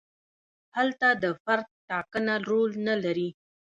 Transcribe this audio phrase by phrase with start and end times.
[0.75, 3.29] هلته د فرد ټاکنه رول نه لري.